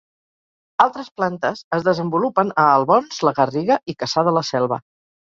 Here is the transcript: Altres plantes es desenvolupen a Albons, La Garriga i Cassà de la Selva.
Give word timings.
Altres 0.85 1.11
plantes 1.19 1.61
es 1.79 1.85
desenvolupen 1.89 2.57
a 2.65 2.67
Albons, 2.81 3.23
La 3.31 3.37
Garriga 3.43 3.81
i 3.95 4.01
Cassà 4.05 4.29
de 4.31 4.39
la 4.41 4.49
Selva. 4.53 4.87